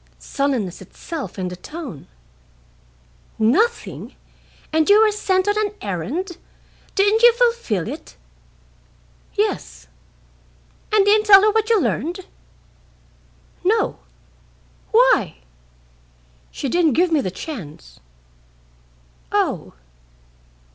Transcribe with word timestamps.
Sullenness 0.17 0.81
itself 0.81 1.37
in 1.37 1.49
the 1.49 1.55
tone. 1.55 2.07
"Nothing? 3.37 4.15
and 4.73 4.89
you 4.89 4.99
were 4.99 5.11
sent 5.11 5.47
on 5.47 5.55
an 5.63 5.75
errand? 5.79 6.37
Didn't 6.95 7.21
you 7.21 7.31
fulfil 7.33 7.87
it?" 7.87 8.15
"Yes." 9.35 9.85
"And 10.91 11.05
didn't 11.05 11.27
tell 11.27 11.43
her 11.43 11.51
what 11.51 11.69
you 11.69 11.79
learned?" 11.79 12.21
"No." 13.63 13.99
"Why?" 14.89 15.35
"She 16.49 16.67
didn't 16.67 16.93
give 16.93 17.11
me 17.11 17.21
the 17.21 17.29
chance." 17.29 17.99
"Oh!" 19.31 19.73